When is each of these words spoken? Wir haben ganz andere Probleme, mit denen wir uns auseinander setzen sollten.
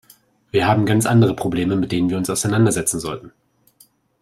Wir 0.49 0.65
haben 0.65 0.87
ganz 0.87 1.05
andere 1.05 1.35
Probleme, 1.35 1.75
mit 1.75 1.91
denen 1.91 2.09
wir 2.09 2.17
uns 2.17 2.27
auseinander 2.31 2.71
setzen 2.71 2.99
sollten. 2.99 3.31